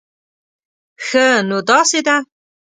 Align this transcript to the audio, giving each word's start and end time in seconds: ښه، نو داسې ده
ښه، 1.05 1.27
نو 1.47 1.57
داسې 1.69 1.99
ده 2.07 2.15